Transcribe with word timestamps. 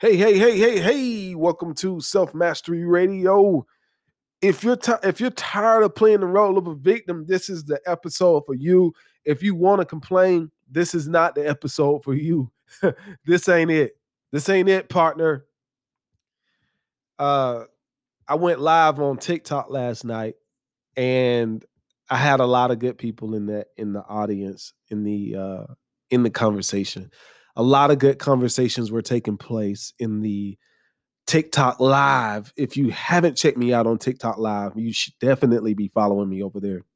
Hey, 0.00 0.16
hey, 0.16 0.38
hey, 0.38 0.56
hey, 0.56 0.80
hey! 0.80 1.34
Welcome 1.34 1.74
to 1.74 2.00
Self 2.00 2.32
Mastery 2.32 2.86
Radio. 2.86 3.66
If 4.40 4.64
you're 4.64 4.76
ti 4.76 4.94
if 5.02 5.20
you're 5.20 5.28
tired 5.28 5.82
of 5.82 5.94
playing 5.94 6.20
the 6.20 6.26
role 6.26 6.56
of 6.56 6.66
a 6.68 6.74
victim, 6.74 7.26
this 7.26 7.50
is 7.50 7.64
the 7.64 7.78
episode 7.84 8.46
for 8.46 8.54
you. 8.54 8.94
If 9.26 9.42
you 9.42 9.54
want 9.54 9.82
to 9.82 9.84
complain, 9.84 10.50
this 10.70 10.94
is 10.94 11.06
not 11.06 11.34
the 11.34 11.46
episode 11.46 12.02
for 12.02 12.14
you. 12.14 12.50
this 13.26 13.46
ain't 13.46 13.70
it. 13.70 13.98
This 14.32 14.48
ain't 14.48 14.70
it, 14.70 14.88
partner. 14.88 15.44
Uh, 17.18 17.64
I 18.26 18.36
went 18.36 18.58
live 18.58 19.00
on 19.00 19.18
TikTok 19.18 19.68
last 19.68 20.06
night, 20.06 20.36
and 20.96 21.62
I 22.08 22.16
had 22.16 22.40
a 22.40 22.46
lot 22.46 22.70
of 22.70 22.78
good 22.78 22.96
people 22.96 23.34
in 23.34 23.44
that 23.48 23.66
in 23.76 23.92
the 23.92 24.00
audience 24.00 24.72
in 24.88 25.04
the 25.04 25.36
uh, 25.36 25.74
in 26.08 26.22
the 26.22 26.30
conversation. 26.30 27.10
A 27.60 27.62
lot 27.62 27.90
of 27.90 27.98
good 27.98 28.18
conversations 28.18 28.90
were 28.90 29.02
taking 29.02 29.36
place 29.36 29.92
in 29.98 30.22
the 30.22 30.56
TikTok 31.26 31.78
live. 31.78 32.54
If 32.56 32.78
you 32.78 32.88
haven't 32.88 33.36
checked 33.36 33.58
me 33.58 33.74
out 33.74 33.86
on 33.86 33.98
TikTok 33.98 34.38
live, 34.38 34.72
you 34.76 34.94
should 34.94 35.12
definitely 35.20 35.74
be 35.74 35.88
following 35.88 36.30
me 36.30 36.42
over 36.42 36.58
there. 36.58 36.86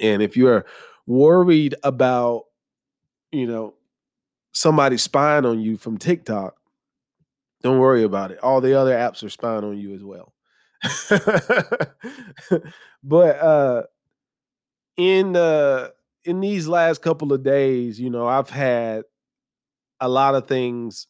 And 0.00 0.22
if 0.22 0.36
you're 0.36 0.66
worried 1.04 1.74
about, 1.82 2.44
you 3.32 3.48
know, 3.48 3.74
somebody 4.52 4.98
spying 4.98 5.44
on 5.44 5.58
you 5.58 5.76
from 5.76 5.98
TikTok, 5.98 6.54
don't 7.64 7.80
worry 7.80 8.04
about 8.04 8.30
it. 8.30 8.38
All 8.38 8.60
the 8.60 8.74
other 8.78 8.94
apps 8.94 9.24
are 9.24 9.30
spying 9.30 9.64
on 9.64 9.78
you 9.78 9.94
as 9.94 10.04
well. 10.04 10.32
but 13.02 13.36
uh 13.40 13.82
in 14.96 15.34
uh 15.34 15.88
in 16.24 16.38
these 16.38 16.68
last 16.68 17.02
couple 17.02 17.32
of 17.32 17.42
days, 17.42 17.98
you 17.98 18.10
know, 18.10 18.28
I've 18.28 18.50
had 18.50 19.02
a 20.00 20.08
lot 20.08 20.34
of 20.34 20.46
things 20.46 21.06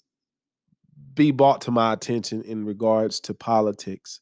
be 1.15 1.30
brought 1.30 1.60
to 1.62 1.70
my 1.70 1.92
attention 1.92 2.42
in 2.42 2.65
regards 2.65 3.20
to 3.20 3.34
politics. 3.34 4.21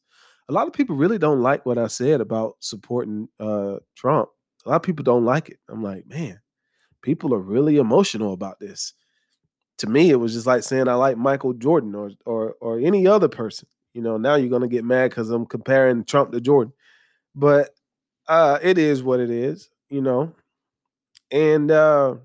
A 0.48 0.52
lot 0.52 0.66
of 0.66 0.72
people 0.72 0.96
really 0.96 1.18
don't 1.18 1.42
like 1.42 1.66
what 1.66 1.78
I 1.78 1.88
said 1.88 2.20
about 2.20 2.56
supporting 2.60 3.28
uh, 3.40 3.76
Trump. 3.96 4.28
A 4.64 4.70
lot 4.70 4.76
of 4.76 4.82
people 4.82 5.02
don't 5.02 5.24
like 5.24 5.48
it. 5.48 5.58
I'm 5.68 5.82
like, 5.82 6.06
man, 6.06 6.40
people 7.02 7.34
are 7.34 7.40
really 7.40 7.76
emotional 7.76 8.32
about 8.32 8.60
this. 8.60 8.94
To 9.78 9.86
me, 9.88 10.10
it 10.10 10.16
was 10.16 10.32
just 10.32 10.46
like 10.46 10.62
saying 10.62 10.88
I 10.88 10.94
like 10.94 11.18
Michael 11.18 11.52
Jordan 11.52 11.94
or 11.94 12.10
or 12.24 12.54
or 12.60 12.78
any 12.78 13.06
other 13.06 13.28
person. 13.28 13.68
You 13.92 14.02
know, 14.02 14.16
now 14.16 14.36
you're 14.36 14.50
gonna 14.50 14.68
get 14.68 14.84
mad 14.84 15.10
because 15.10 15.30
I'm 15.30 15.46
comparing 15.46 16.04
Trump 16.04 16.32
to 16.32 16.40
Jordan. 16.40 16.72
But 17.34 17.70
uh, 18.28 18.58
it 18.62 18.78
is 18.78 19.02
what 19.02 19.20
it 19.20 19.30
is, 19.30 19.68
you 19.88 20.00
know. 20.00 20.32
And 21.30 21.70
uh, 21.70 22.16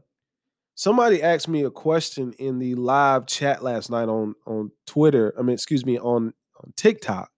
somebody 0.81 1.21
asked 1.21 1.47
me 1.47 1.63
a 1.63 1.69
question 1.69 2.33
in 2.39 2.57
the 2.57 2.73
live 2.73 3.27
chat 3.27 3.63
last 3.63 3.91
night 3.91 4.09
on 4.09 4.33
on 4.47 4.71
Twitter. 4.87 5.31
I 5.37 5.43
mean, 5.43 5.53
excuse 5.53 5.85
me, 5.85 5.99
on 5.99 6.33
on 6.57 6.73
TikTok, 6.75 7.29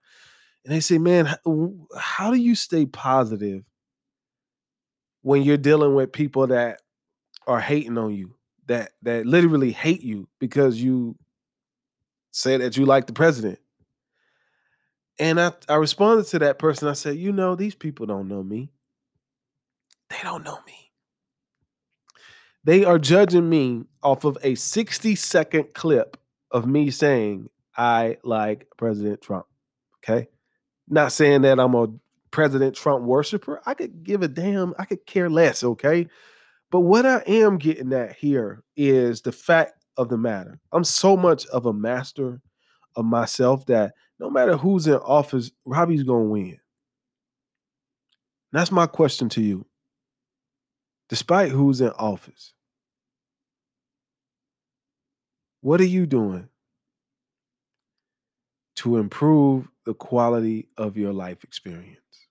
and 0.64 0.74
they 0.74 0.80
say, 0.80 0.96
"Man, 0.96 1.26
how 1.96 2.30
do 2.30 2.38
you 2.38 2.54
stay 2.54 2.86
positive 2.86 3.62
when 5.20 5.42
you're 5.42 5.58
dealing 5.58 5.94
with 5.94 6.10
people 6.10 6.46
that 6.46 6.80
are 7.46 7.60
hating 7.60 7.98
on 7.98 8.14
you, 8.14 8.34
that 8.66 8.92
that 9.02 9.26
literally 9.26 9.72
hate 9.72 10.02
you 10.02 10.26
because 10.40 10.80
you 10.80 11.16
say 12.30 12.56
that 12.56 12.78
you 12.78 12.86
like 12.86 13.06
the 13.06 13.12
president?" 13.12 13.58
And 15.18 15.38
I, 15.38 15.52
I 15.68 15.74
responded 15.76 16.26
to 16.28 16.38
that 16.40 16.58
person. 16.58 16.88
I 16.88 16.94
said, 16.94 17.18
"You 17.18 17.30
know, 17.30 17.56
these 17.56 17.74
people 17.74 18.06
don't 18.06 18.26
know 18.26 18.42
me. 18.42 18.72
They 20.08 20.16
don't 20.22 20.44
know 20.44 20.60
me." 20.66 20.83
They 22.64 22.84
are 22.84 22.98
judging 22.98 23.48
me 23.48 23.84
off 24.02 24.24
of 24.24 24.38
a 24.42 24.54
60 24.54 25.14
second 25.16 25.74
clip 25.74 26.16
of 26.50 26.66
me 26.66 26.90
saying, 26.90 27.50
I 27.76 28.16
like 28.24 28.68
President 28.78 29.20
Trump. 29.20 29.46
Okay. 29.98 30.28
Not 30.88 31.12
saying 31.12 31.42
that 31.42 31.60
I'm 31.60 31.74
a 31.74 31.88
President 32.30 32.74
Trump 32.74 33.04
worshiper. 33.04 33.60
I 33.66 33.74
could 33.74 34.02
give 34.02 34.22
a 34.22 34.28
damn, 34.28 34.74
I 34.78 34.86
could 34.86 35.04
care 35.06 35.28
less. 35.28 35.62
Okay. 35.62 36.08
But 36.70 36.80
what 36.80 37.06
I 37.06 37.22
am 37.26 37.58
getting 37.58 37.92
at 37.92 38.16
here 38.16 38.62
is 38.76 39.20
the 39.20 39.32
fact 39.32 39.84
of 39.96 40.08
the 40.08 40.18
matter. 40.18 40.58
I'm 40.72 40.84
so 40.84 41.16
much 41.16 41.46
of 41.46 41.66
a 41.66 41.72
master 41.72 42.40
of 42.96 43.04
myself 43.04 43.66
that 43.66 43.94
no 44.18 44.30
matter 44.30 44.56
who's 44.56 44.86
in 44.86 44.94
office, 44.94 45.50
Robbie's 45.64 46.02
going 46.02 46.24
to 46.24 46.30
win. 46.30 46.58
That's 48.52 48.72
my 48.72 48.86
question 48.86 49.28
to 49.30 49.42
you. 49.42 49.66
Despite 51.08 51.50
who's 51.50 51.80
in 51.80 51.90
office, 51.90 52.54
what 55.64 55.80
are 55.80 55.86
you 55.86 56.04
doing 56.04 56.46
to 58.76 58.98
improve 58.98 59.66
the 59.86 59.94
quality 59.94 60.68
of 60.76 60.98
your 60.98 61.14
life 61.14 61.42
experience? 61.42 62.28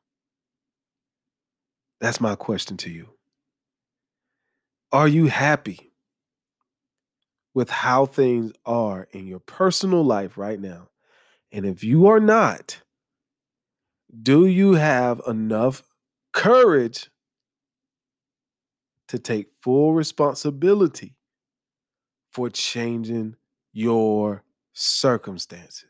That's 2.00 2.22
my 2.22 2.36
question 2.36 2.78
to 2.78 2.92
you. 2.92 3.10
Are 4.92 5.08
you 5.08 5.26
happy 5.26 5.94
with 7.56 7.72
how 7.72 8.06
things 8.06 8.54
are 8.68 9.08
in 9.14 9.26
your 9.26 9.40
personal 9.40 10.06
life 10.06 10.38
right 10.38 10.60
now? 10.60 10.90
And 11.52 11.66
if 11.66 11.84
you 11.84 12.06
are 12.06 12.20
not, 12.20 12.84
do 14.22 14.46
you 14.46 14.74
have 14.74 15.24
enough 15.28 15.82
courage 16.34 17.10
to 19.08 19.18
take 19.18 19.48
full 19.64 19.96
responsibility 19.96 21.16
for 22.34 22.50
changing 22.50 23.36
your 23.72 24.44
circumstances. 24.74 25.90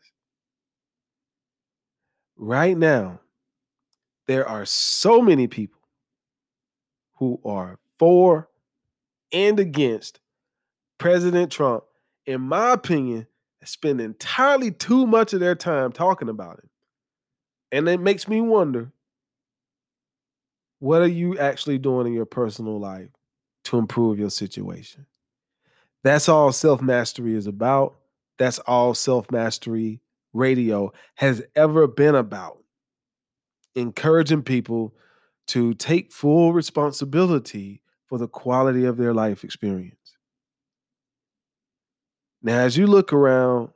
Right 2.36 2.78
now, 2.78 3.22
there 4.28 4.48
are 4.48 4.66
so 4.66 5.22
many 5.22 5.48
people 5.48 5.80
who 7.18 7.40
are 7.46 7.80
for 7.98 8.50
and 9.32 9.60
against 9.60 10.20
President 10.98 11.52
Trump, 11.52 11.84
in 12.26 12.42
my 12.42 12.74
opinion, 12.74 13.28
spend 13.64 14.02
entirely 14.02 14.72
too 14.72 15.08
much 15.08 15.34
of 15.34 15.40
their 15.40 15.56
time 15.56 15.92
talking 15.92 16.28
about 16.28 16.60
it. 16.60 16.70
And 17.72 17.88
it 17.88 18.00
makes 18.00 18.28
me 18.28 18.42
wonder 18.42 18.92
what 20.80 21.02
are 21.02 21.08
you 21.08 21.38
actually 21.40 21.78
doing 21.78 22.08
in 22.08 22.14
your 22.14 22.26
personal 22.26 22.78
life 22.80 23.10
to 23.64 23.78
improve 23.78 24.20
your 24.20 24.30
situation? 24.30 25.06
That's 26.04 26.28
all 26.30 26.52
self 26.52 26.82
mastery 26.82 27.36
is 27.36 27.48
about. 27.48 27.96
That's 28.38 28.60
all 28.60 28.94
self 28.94 29.32
mastery 29.32 30.02
radio 30.34 30.92
has 31.16 31.44
ever 31.56 31.88
been 31.88 32.16
about. 32.16 32.60
Encouraging 33.76 34.44
people 34.44 34.94
to 35.48 35.74
take 35.76 36.12
full 36.12 36.54
responsibility 36.54 37.82
for 38.08 38.18
the 38.18 38.28
quality 38.28 38.86
of 38.86 38.98
their 38.98 39.14
life 39.14 39.44
experience. 39.44 40.16
Now, 42.42 42.60
as 42.60 42.78
you 42.78 42.88
look 42.88 43.14
around 43.14 43.70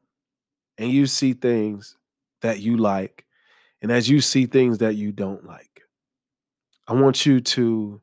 and 0.78 0.92
you 0.92 1.08
see 1.08 1.34
things 1.34 1.98
that 2.42 2.59
you 2.62 2.78
like, 2.78 3.26
and 3.82 3.92
as 3.92 4.09
you 4.09 4.22
see 4.22 4.46
things 4.46 4.80
that 4.80 4.96
you 4.96 5.12
don't 5.12 5.46
like, 5.46 5.84
I 6.88 6.94
want 6.94 7.26
you 7.26 7.40
to 7.42 8.02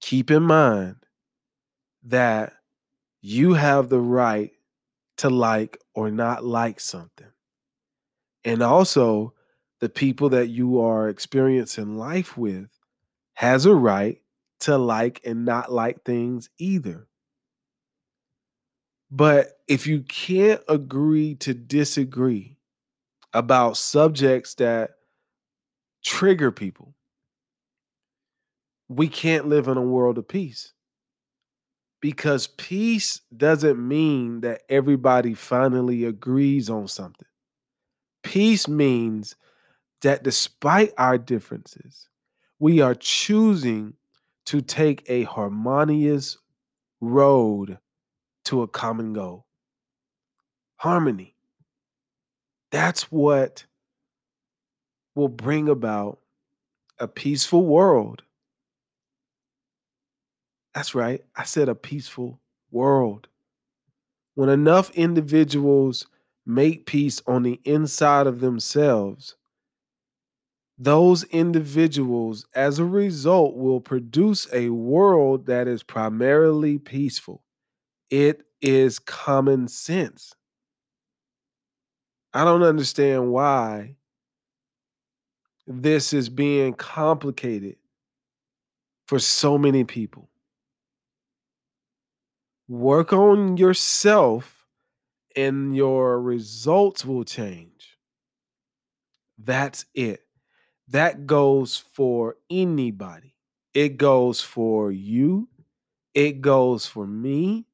keep 0.00 0.30
in 0.30 0.42
mind 0.44 0.96
that 2.04 2.54
you 3.20 3.54
have 3.54 3.88
the 3.88 4.00
right 4.00 4.52
to 5.18 5.30
like 5.30 5.78
or 5.94 6.10
not 6.10 6.44
like 6.44 6.80
something. 6.80 7.26
And 8.44 8.62
also, 8.62 9.34
the 9.80 9.88
people 9.88 10.30
that 10.30 10.48
you 10.48 10.80
are 10.80 11.08
experiencing 11.08 11.96
life 11.96 12.36
with 12.36 12.68
has 13.34 13.66
a 13.66 13.74
right 13.74 14.20
to 14.60 14.76
like 14.76 15.20
and 15.24 15.44
not 15.44 15.70
like 15.70 16.04
things 16.04 16.50
either. 16.58 17.08
But 19.10 19.58
if 19.66 19.86
you 19.86 20.02
can't 20.02 20.60
agree 20.68 21.34
to 21.36 21.54
disagree 21.54 22.58
about 23.32 23.76
subjects 23.76 24.54
that 24.56 24.90
trigger 26.04 26.50
people, 26.50 26.94
we 28.88 29.08
can't 29.08 29.48
live 29.48 29.68
in 29.68 29.76
a 29.76 29.82
world 29.82 30.18
of 30.18 30.26
peace 30.28 30.72
because 32.00 32.46
peace 32.46 33.20
doesn't 33.36 33.78
mean 33.78 34.40
that 34.42 34.62
everybody 34.68 35.34
finally 35.34 36.04
agrees 36.04 36.70
on 36.70 36.88
something. 36.88 37.26
Peace 38.22 38.68
means 38.68 39.36
that 40.02 40.22
despite 40.22 40.92
our 40.96 41.18
differences, 41.18 42.08
we 42.58 42.80
are 42.80 42.94
choosing 42.94 43.94
to 44.46 44.60
take 44.60 45.04
a 45.08 45.24
harmonious 45.24 46.38
road 47.00 47.78
to 48.44 48.62
a 48.62 48.68
common 48.68 49.12
goal. 49.12 49.46
Harmony. 50.76 51.34
That's 52.70 53.10
what 53.10 53.64
will 55.14 55.28
bring 55.28 55.68
about 55.68 56.20
a 56.98 57.08
peaceful 57.08 57.64
world 57.64 58.22
that's 60.74 60.94
right. 60.94 61.22
I 61.36 61.44
said 61.44 61.68
a 61.68 61.74
peaceful 61.74 62.40
world. 62.70 63.28
When 64.34 64.48
enough 64.48 64.90
individuals 64.90 66.06
make 66.46 66.86
peace 66.86 67.20
on 67.26 67.42
the 67.42 67.60
inside 67.64 68.26
of 68.26 68.40
themselves, 68.40 69.36
those 70.78 71.24
individuals, 71.24 72.46
as 72.54 72.78
a 72.78 72.84
result, 72.84 73.56
will 73.56 73.80
produce 73.80 74.46
a 74.52 74.68
world 74.70 75.46
that 75.46 75.66
is 75.66 75.82
primarily 75.82 76.78
peaceful. 76.78 77.42
It 78.10 78.42
is 78.60 79.00
common 79.00 79.66
sense. 79.66 80.34
I 82.32 82.44
don't 82.44 82.62
understand 82.62 83.32
why 83.32 83.96
this 85.66 86.12
is 86.12 86.28
being 86.28 86.74
complicated 86.74 87.76
for 89.06 89.18
so 89.18 89.58
many 89.58 89.82
people. 89.84 90.27
Work 92.68 93.14
on 93.14 93.56
yourself 93.56 94.66
and 95.34 95.74
your 95.74 96.20
results 96.20 97.04
will 97.04 97.24
change. 97.24 97.96
That's 99.38 99.86
it. 99.94 100.20
That 100.88 101.26
goes 101.26 101.76
for 101.76 102.36
anybody. 102.50 103.34
It 103.74 103.96
goes 103.96 104.40
for 104.40 104.90
you. 104.90 105.48
It 106.14 106.40
goes 106.40 106.86
for 106.86 107.06
me. 107.06 107.66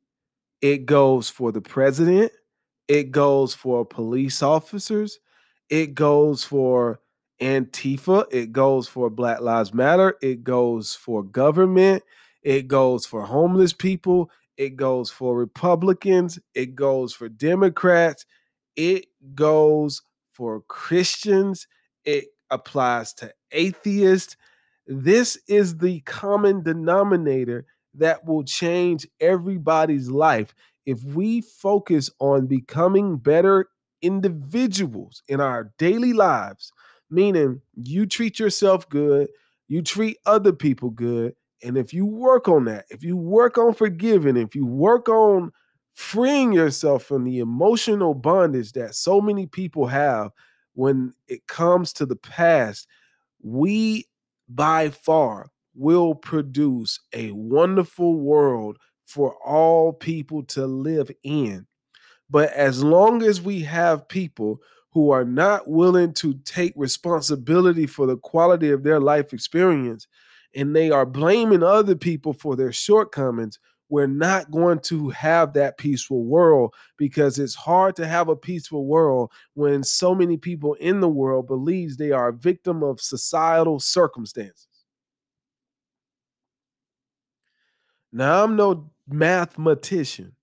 It 0.61 0.87
goes 0.87 1.31
for 1.31 1.53
the 1.53 1.61
president. 1.61 2.33
It 2.89 3.11
goes 3.11 3.55
for 3.55 3.85
police 3.85 4.43
officers. 4.43 5.19
It 5.71 5.95
goes 5.95 6.45
for 6.45 7.01
Antifa. 7.41 8.27
It 8.31 8.53
goes 8.53 8.89
for 8.89 9.11
Black 9.11 9.41
Lives 9.41 9.73
Matter. 9.73 10.17
It 10.23 10.45
goes 10.45 10.95
for 10.95 11.23
government. 11.23 12.03
It 12.43 12.69
goes 12.69 13.07
for 13.07 13.23
homeless 13.23 13.73
people. 13.73 14.31
It 14.57 14.77
goes 14.77 15.11
for 15.11 15.37
Republicans. 15.37 16.39
It 16.55 16.75
goes 16.75 17.13
for 17.13 17.29
Democrats. 17.29 18.25
It 18.77 19.07
goes 19.35 20.03
for 20.33 20.61
Christians. 20.63 21.67
It 22.05 22.27
applies 22.51 23.13
to 23.15 23.33
atheists. 23.53 24.37
This 24.87 25.39
is 25.49 25.79
the 25.79 26.01
common 26.01 26.63
denominator 26.63 27.67
that 27.95 28.25
will 28.27 28.45
change 28.45 29.07
everybody's 29.21 30.11
life 30.11 30.55
if 30.85 31.03
we 31.05 31.41
focus 31.41 32.11
on 32.19 32.47
becoming 32.47 33.17
better 33.17 33.69
individuals 34.03 35.23
in 35.29 35.41
our 35.41 35.73
daily 35.79 36.13
lives, 36.13 36.73
meaning 37.11 37.63
you 37.75 38.05
treat 38.07 38.39
yourself 38.39 38.89
good, 38.89 39.29
you 39.69 39.81
treat 39.81 40.19
other 40.27 40.53
people 40.53 40.91
good. 40.91 41.35
And 41.65 41.79
if 41.79 41.93
you 41.95 42.07
work 42.07 42.49
on 42.49 42.67
that, 42.67 42.85
if 42.91 43.03
you 43.03 43.17
work 43.17 43.59
on 43.59 43.75
forgiving, 43.75 44.37
if 44.37 44.55
you 44.55 44.67
work 44.67 45.09
on 45.09 45.51
freeing 45.95 46.53
yourself 46.53 47.05
from 47.05 47.25
the 47.25 47.39
emotional 47.39 48.15
bondage 48.15 48.73
that 48.73 48.95
so 48.95 49.21
many 49.21 49.47
people 49.47 49.87
have 49.87 50.31
when 50.75 51.15
it 51.29 51.47
comes 51.47 51.93
to 51.95 52.07
the 52.07 52.17
past, 52.17 52.87
we 53.43 54.07
by 54.49 54.91
far 54.91 55.49
will 55.75 56.15
produce 56.15 57.01
a 57.13 57.31
wonderful 57.33 58.21
world 58.21 58.77
for 59.07 59.35
all 59.45 59.93
people 59.93 60.43
to 60.45 60.67
live 60.67 61.11
in. 61.23 61.67
But 62.31 62.53
as 62.53 62.83
long 62.83 63.23
as 63.23 63.41
we 63.41 63.61
have 63.63 64.09
people 64.09 64.61
who 64.93 65.11
are 65.11 65.25
not 65.25 65.69
willing 65.69 66.13
to 66.15 66.35
take 66.45 66.73
responsibility 66.77 67.87
for 67.87 68.07
the 68.07 68.17
quality 68.17 68.71
of 68.71 68.83
their 68.83 69.01
life 69.01 69.33
experience 69.33 70.07
and 70.55 70.75
they 70.75 70.91
are 70.91 71.07
blaming 71.07 71.63
other 71.63 71.95
people 71.95 72.33
for 72.33 72.57
their 72.57 72.73
shortcomings, 72.73 73.59
we're 73.89 74.07
not 74.07 74.51
going 74.51 74.81
to 74.81 75.11
have 75.11 75.53
that 75.53 75.79
peaceful 75.79 76.25
world 76.25 76.75
because 76.97 77.39
it's 77.39 77.55
hard 77.55 77.95
to 77.97 78.07
have 78.07 78.29
a 78.29 78.37
peaceful 78.37 78.87
world 78.87 79.31
when 79.55 79.83
so 79.85 80.15
many 80.15 80.37
people 80.37 80.75
in 80.75 81.01
the 81.01 81.09
world 81.09 81.47
believes 81.47 81.97
they 81.97 82.11
are 82.11 82.29
a 82.29 82.33
victim 82.33 82.83
of 82.83 83.01
societal 83.01 83.79
circumstances. 83.79 84.67
Now 88.13 88.45
I'm 88.45 88.57
no 88.57 88.91
mathematician, 89.09 90.35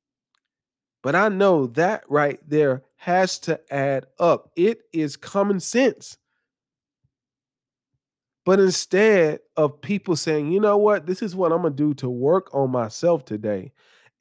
but 1.01 1.15
I 1.15 1.29
know 1.29 1.67
that 1.67 2.03
right 2.09 2.39
there 2.47 2.83
has 2.97 3.39
to 3.39 3.59
add 3.73 4.05
up. 4.19 4.51
It 4.55 4.81
is 4.93 5.17
common 5.17 5.59
sense. 5.59 6.17
But 8.45 8.59
instead 8.59 9.39
of 9.61 9.81
people 9.81 10.15
saying, 10.15 10.51
you 10.51 10.59
know 10.59 10.77
what, 10.77 11.05
this 11.05 11.21
is 11.21 11.35
what 11.35 11.51
I'm 11.51 11.61
going 11.61 11.73
to 11.73 11.77
do 11.77 11.93
to 11.95 12.09
work 12.09 12.49
on 12.53 12.71
myself 12.71 13.25
today, 13.25 13.71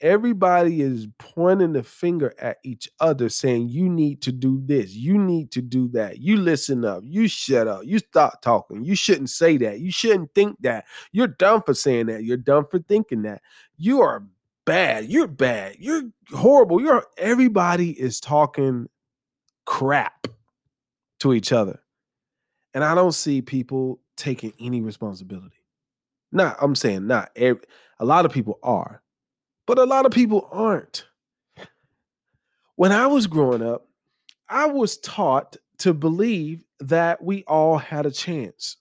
everybody 0.00 0.80
is 0.80 1.08
pointing 1.18 1.72
the 1.72 1.82
finger 1.82 2.34
at 2.38 2.58
each 2.64 2.88
other 3.00 3.28
saying, 3.28 3.68
you 3.68 3.88
need 3.88 4.22
to 4.22 4.32
do 4.32 4.60
this, 4.64 4.92
you 4.92 5.18
need 5.18 5.50
to 5.52 5.62
do 5.62 5.88
that, 5.88 6.18
you 6.18 6.36
listen 6.36 6.84
up, 6.84 7.02
you 7.04 7.28
shut 7.28 7.68
up, 7.68 7.82
you 7.84 7.98
stop 7.98 8.40
talking, 8.42 8.84
you 8.84 8.94
shouldn't 8.94 9.30
say 9.30 9.56
that, 9.56 9.80
you 9.80 9.90
shouldn't 9.90 10.34
think 10.34 10.56
that, 10.60 10.84
you're 11.12 11.26
dumb 11.26 11.62
for 11.62 11.74
saying 11.74 12.06
that, 12.06 12.24
you're 12.24 12.36
dumb 12.36 12.66
for 12.70 12.78
thinking 12.78 13.22
that, 13.22 13.42
you 13.76 14.00
are 14.00 14.24
bad, 14.64 15.06
you're 15.06 15.26
bad, 15.26 15.76
you're 15.78 16.04
horrible, 16.32 16.80
you're 16.80 17.04
everybody 17.18 17.90
is 17.90 18.20
talking 18.20 18.88
crap 19.66 20.26
to 21.20 21.34
each 21.34 21.52
other. 21.52 21.80
And 22.72 22.84
I 22.84 22.94
don't 22.94 23.12
see 23.12 23.42
people 23.42 24.00
taking 24.20 24.52
any 24.60 24.80
responsibility. 24.80 25.56
Not, 26.30 26.56
I'm 26.60 26.74
saying 26.74 27.06
not 27.06 27.30
every, 27.34 27.62
a 27.98 28.04
lot 28.04 28.24
of 28.24 28.32
people 28.32 28.58
are, 28.62 29.02
but 29.66 29.78
a 29.78 29.84
lot 29.84 30.06
of 30.06 30.12
people 30.12 30.48
aren't. 30.52 31.06
When 32.76 32.92
I 32.92 33.08
was 33.08 33.26
growing 33.26 33.62
up, 33.62 33.86
I 34.48 34.66
was 34.66 34.98
taught 34.98 35.56
to 35.78 35.92
believe 35.92 36.64
that 36.80 37.22
we 37.22 37.44
all 37.44 37.78
had 37.78 38.06
a 38.06 38.10
chance. 38.10 38.76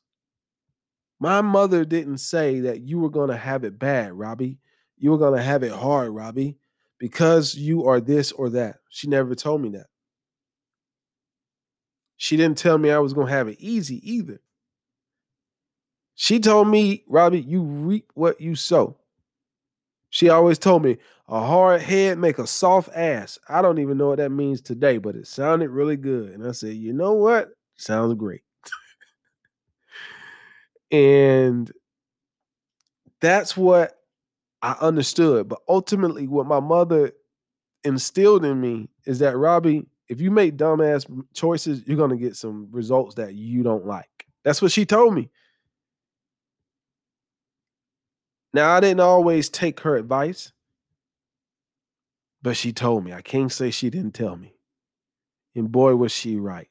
My 1.19 1.41
mother 1.41 1.83
didn't 1.83 2.19
say 2.19 2.62
that 2.62 2.81
you 2.81 3.00
were 3.00 3.09
going 3.09 3.30
to 3.30 3.38
have 3.38 3.63
it 3.63 3.77
bad, 3.77 4.13
Robbie. 4.13 4.59
You 4.97 5.12
were 5.12 5.18
going 5.18 5.38
to 5.38 5.44
have 5.44 5.63
it 5.63 5.71
hard, 5.71 6.12
Robbie, 6.12 6.57
because 6.97 7.56
you 7.56 7.86
are 7.88 8.00
this 8.00 8.31
or 8.31 8.50
that. 8.51 8.77
She 8.89 9.07
never 9.07 9.36
told 9.36 9.62
me 9.62 9.69
that. 9.69 9.88
She 12.18 12.36
didn't 12.36 12.57
tell 12.57 12.77
me 12.77 12.91
I 12.91 13.00
was 13.00 13.13
going 13.13 13.27
to 13.27 13.33
have 13.33 13.47
it 13.47 13.57
easy 13.59 14.01
either. 14.09 14.41
She 16.21 16.42
told 16.42 16.68
me, 16.68 17.06
Robbie, 17.07 17.39
you 17.39 17.62
reap 17.62 18.12
what 18.13 18.42
you 18.42 18.54
sow. 18.54 18.98
She 20.10 20.27
always 20.27 20.60
told 20.60 20.83
me, 20.83 20.98
a 21.30 21.39
hard 21.39 21.81
head 21.81 22.18
make 22.18 22.39
a 22.39 22.45
soft 22.45 22.89
ass. 22.94 23.39
I 23.48 23.62
don't 23.62 23.80
even 23.80 23.98
know 23.98 24.10
what 24.10 24.18
that 24.18 24.30
means 24.30 24.60
today, 24.60 24.98
but 24.98 25.16
it 25.16 25.27
sounded 25.27 25.69
really 25.69 25.96
good. 25.96 26.32
And 26.32 26.46
I 26.46 26.51
said, 26.51 26.74
you 26.74 26.91
know 26.91 27.13
what? 27.13 27.51
Sounds 27.77 28.15
great. 28.15 28.41
and 30.91 31.72
that's 33.22 33.55
what 33.55 33.93
I 34.62 34.75
understood. 34.82 35.48
But 35.48 35.60
ultimately, 35.70 36.27
what 36.27 36.48
my 36.48 36.60
mother 36.60 37.13
instilled 37.86 38.43
in 38.43 38.60
me 38.60 38.89
is 39.05 39.20
that, 39.20 39.38
Robbie, 39.38 39.86
if 40.10 40.20
you 40.20 40.32
make 40.32 40.58
dumbass 40.58 41.10
choices, 41.34 41.88
you're 41.88 41.96
going 41.96 42.10
to 42.10 42.17
get 42.17 42.36
some 42.36 42.67
results 42.72 43.15
that 43.15 43.36
you 43.36 43.63
don't 43.63 43.88
like. 43.88 44.27
That's 44.43 44.62
what 44.62 44.74
she 44.74 44.86
told 44.86 45.15
me. 45.15 45.29
Now, 48.53 48.72
I 48.72 48.79
didn't 48.79 49.01
always 49.01 49.50
take 49.50 49.82
her 49.82 49.96
advice, 49.96 50.51
but 52.41 52.58
she 52.58 52.74
told 52.74 53.03
me. 53.03 53.13
I 53.13 53.22
can't 53.22 53.51
say 53.51 53.70
she 53.72 53.89
didn't 53.89 54.13
tell 54.13 54.36
me. 54.36 54.56
And 55.56 55.72
boy, 55.72 55.96
was 55.96 56.12
she 56.12 56.38
right. 56.38 56.70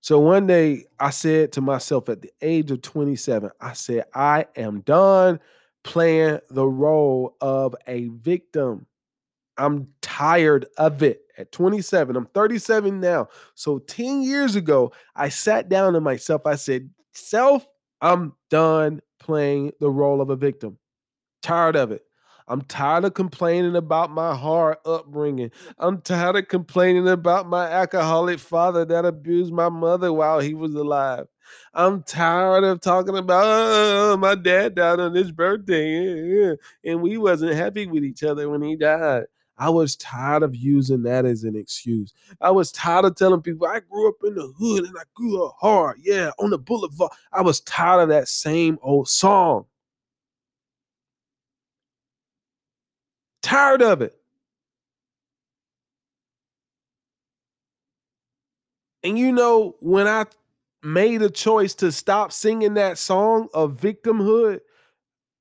So 0.00 0.18
one 0.18 0.46
day 0.46 0.84
I 1.00 1.10
said 1.10 1.52
to 1.52 1.62
myself 1.62 2.10
at 2.10 2.20
the 2.20 2.30
age 2.42 2.70
of 2.70 2.82
27, 2.82 3.50
I 3.58 3.72
said, 3.72 4.04
I 4.14 4.46
am 4.54 4.80
done 4.82 5.40
playing 5.82 6.40
the 6.50 6.66
role 6.66 7.36
of 7.40 7.74
a 7.86 8.08
victim. 8.08 8.86
I'm 9.56 9.88
tired 10.02 10.66
of 10.76 11.02
it. 11.02 11.22
At 11.38 11.52
27, 11.52 12.16
I'm 12.16 12.26
37 12.26 13.00
now. 13.00 13.28
So 13.54 13.78
10 13.78 14.22
years 14.22 14.56
ago, 14.56 14.92
I 15.16 15.30
sat 15.30 15.68
down 15.68 15.94
to 15.94 16.00
myself. 16.00 16.46
I 16.46 16.56
said, 16.56 16.90
Self, 17.12 17.66
I'm 18.00 18.34
done 18.50 19.00
playing 19.24 19.72
the 19.80 19.90
role 19.90 20.20
of 20.20 20.28
a 20.30 20.36
victim. 20.36 20.78
Tired 21.42 21.76
of 21.76 21.90
it. 21.90 22.02
I'm 22.46 22.60
tired 22.60 23.06
of 23.06 23.14
complaining 23.14 23.74
about 23.74 24.10
my 24.10 24.34
hard 24.36 24.76
upbringing. 24.84 25.50
I'm 25.78 26.02
tired 26.02 26.36
of 26.36 26.48
complaining 26.48 27.08
about 27.08 27.48
my 27.48 27.66
alcoholic 27.66 28.38
father 28.38 28.84
that 28.84 29.06
abused 29.06 29.50
my 29.50 29.70
mother 29.70 30.12
while 30.12 30.40
he 30.40 30.52
was 30.52 30.74
alive. 30.74 31.26
I'm 31.72 32.02
tired 32.02 32.64
of 32.64 32.82
talking 32.82 33.16
about 33.16 33.44
oh, 33.46 34.16
my 34.18 34.34
dad 34.34 34.74
died 34.74 35.00
on 35.00 35.14
his 35.14 35.32
birthday 35.32 36.54
and 36.84 37.00
we 37.00 37.16
wasn't 37.16 37.54
happy 37.54 37.86
with 37.86 38.04
each 38.04 38.22
other 38.22 38.50
when 38.50 38.62
he 38.62 38.76
died. 38.76 39.24
I 39.56 39.70
was 39.70 39.96
tired 39.96 40.42
of 40.42 40.56
using 40.56 41.02
that 41.04 41.24
as 41.24 41.44
an 41.44 41.54
excuse. 41.56 42.12
I 42.40 42.50
was 42.50 42.72
tired 42.72 43.04
of 43.04 43.14
telling 43.14 43.40
people 43.40 43.66
I 43.66 43.80
grew 43.80 44.08
up 44.08 44.16
in 44.24 44.34
the 44.34 44.52
hood 44.58 44.84
and 44.84 44.96
I 44.98 45.02
grew 45.14 45.44
up 45.44 45.56
hard. 45.60 46.00
Yeah, 46.02 46.30
on 46.38 46.50
the 46.50 46.58
boulevard. 46.58 47.12
I 47.32 47.42
was 47.42 47.60
tired 47.60 48.02
of 48.02 48.08
that 48.08 48.28
same 48.28 48.78
old 48.82 49.08
song. 49.08 49.66
Tired 53.42 53.82
of 53.82 54.02
it. 54.02 54.16
And 59.04 59.18
you 59.18 59.32
know, 59.32 59.76
when 59.80 60.08
I 60.08 60.24
made 60.82 61.22
a 61.22 61.30
choice 61.30 61.74
to 61.76 61.92
stop 61.92 62.32
singing 62.32 62.74
that 62.74 62.98
song 62.98 63.48
of 63.54 63.78
victimhood, 63.78 64.60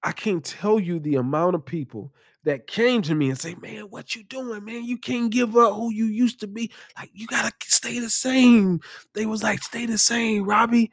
I 0.03 0.11
can't 0.11 0.43
tell 0.43 0.79
you 0.79 0.99
the 0.99 1.15
amount 1.15 1.55
of 1.55 1.65
people 1.65 2.13
that 2.43 2.67
came 2.67 3.01
to 3.03 3.15
me 3.15 3.29
and 3.29 3.39
say, 3.39 3.55
"Man, 3.55 3.83
what 3.83 4.15
you 4.15 4.23
doing, 4.23 4.65
man? 4.65 4.83
You 4.83 4.97
can't 4.97 5.31
give 5.31 5.55
up 5.55 5.75
who 5.75 5.91
you 5.91 6.05
used 6.05 6.39
to 6.41 6.47
be. 6.47 6.71
Like 6.97 7.09
you 7.13 7.27
gotta 7.27 7.51
stay 7.63 7.99
the 7.99 8.09
same." 8.09 8.81
They 9.13 9.25
was 9.25 9.43
like, 9.43 9.63
"Stay 9.63 9.85
the 9.85 9.97
same, 9.97 10.43
Robbie. 10.43 10.91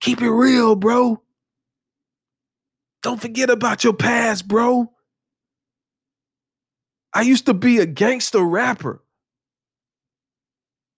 Keep 0.00 0.22
it 0.22 0.30
real, 0.30 0.76
bro. 0.76 1.22
Don't 3.02 3.20
forget 3.20 3.50
about 3.50 3.84
your 3.84 3.94
past, 3.94 4.48
bro." 4.48 4.92
I 7.14 7.22
used 7.22 7.46
to 7.46 7.54
be 7.54 7.78
a 7.78 7.86
gangster 7.86 8.44
rapper 8.44 9.02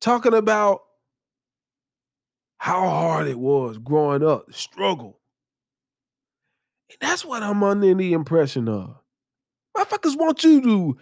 talking 0.01 0.35
about 0.35 0.83
how 2.59 2.89
hard 2.89 3.27
it 3.27 3.39
was 3.39 3.79
growing 3.79 4.23
up, 4.23 4.53
struggle. 4.53 5.19
And 6.91 6.99
that's 7.01 7.25
what 7.25 7.43
I'm 7.43 7.63
under 7.63 7.95
the 7.95 8.13
impression 8.13 8.69
of. 8.69 9.00
Motherfuckers 9.77 10.19
want 10.19 10.45
you 10.45 10.61
to 10.63 10.99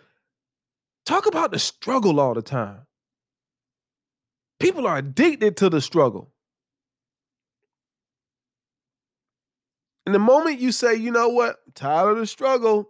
talk 1.07 1.27
about 1.27 1.53
the 1.53 1.59
struggle 1.59 2.21
all 2.21 2.35
the 2.35 2.43
time. 2.43 2.81
People 4.61 4.87
are 4.87 4.99
addicted 4.99 5.57
to 5.59 5.71
the 5.71 5.81
struggle. 5.81 6.33
And 10.05 10.15
the 10.15 10.19
moment 10.19 10.59
you 10.59 10.73
say, 10.73 10.95
you 10.95 11.11
know 11.11 11.29
what, 11.29 11.57
I'm 11.67 11.73
tired 11.75 12.13
of 12.13 12.19
the 12.19 12.27
struggle, 12.27 12.89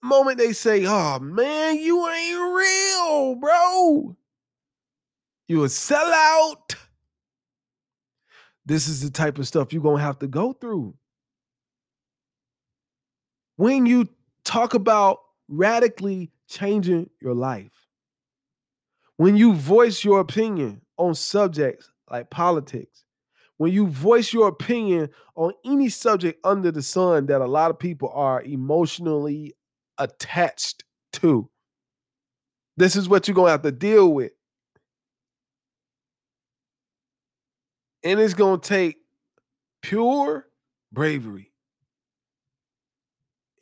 the 0.00 0.08
moment 0.08 0.38
they 0.38 0.52
say, 0.52 0.86
oh 0.86 1.18
man, 1.18 1.78
you 1.78 2.08
ain't 2.08 2.56
real, 2.56 3.34
bro. 3.34 4.16
You 5.48 5.64
a 5.64 5.66
sellout. 5.66 6.76
This 8.64 8.88
is 8.88 9.02
the 9.02 9.10
type 9.10 9.38
of 9.38 9.46
stuff 9.46 9.72
you're 9.72 9.82
gonna 9.82 10.02
have 10.02 10.18
to 10.20 10.26
go 10.26 10.52
through. 10.52 10.94
When 13.60 13.84
you 13.84 14.08
talk 14.42 14.72
about 14.72 15.18
radically 15.46 16.30
changing 16.48 17.10
your 17.20 17.34
life, 17.34 17.88
when 19.18 19.36
you 19.36 19.52
voice 19.52 20.02
your 20.02 20.20
opinion 20.20 20.80
on 20.96 21.14
subjects 21.14 21.90
like 22.10 22.30
politics, 22.30 23.04
when 23.58 23.70
you 23.70 23.86
voice 23.86 24.32
your 24.32 24.48
opinion 24.48 25.10
on 25.36 25.52
any 25.62 25.90
subject 25.90 26.40
under 26.42 26.72
the 26.72 26.80
sun 26.80 27.26
that 27.26 27.42
a 27.42 27.46
lot 27.46 27.70
of 27.70 27.78
people 27.78 28.10
are 28.14 28.40
emotionally 28.40 29.52
attached 29.98 30.84
to, 31.12 31.50
this 32.78 32.96
is 32.96 33.10
what 33.10 33.28
you're 33.28 33.34
going 33.34 33.48
to 33.48 33.52
have 33.52 33.60
to 33.60 33.72
deal 33.72 34.10
with. 34.10 34.32
And 38.02 38.18
it's 38.20 38.32
going 38.32 38.58
to 38.58 38.66
take 38.66 38.96
pure 39.82 40.46
bravery 40.90 41.50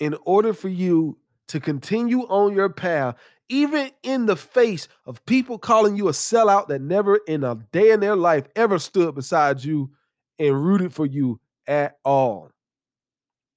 in 0.00 0.16
order 0.24 0.52
for 0.52 0.68
you 0.68 1.18
to 1.48 1.60
continue 1.60 2.20
on 2.22 2.54
your 2.54 2.68
path, 2.68 3.16
even 3.48 3.90
in 4.02 4.26
the 4.26 4.36
face 4.36 4.88
of 5.06 5.24
people 5.26 5.58
calling 5.58 5.96
you 5.96 6.08
a 6.08 6.12
sellout 6.12 6.68
that 6.68 6.82
never 6.82 7.16
in 7.26 7.42
a 7.44 7.54
day 7.72 7.90
in 7.90 8.00
their 8.00 8.16
life 8.16 8.46
ever 8.54 8.78
stood 8.78 9.14
beside 9.14 9.64
you 9.64 9.90
and 10.38 10.64
rooted 10.64 10.92
for 10.92 11.06
you 11.06 11.40
at 11.66 11.98
all. 12.04 12.50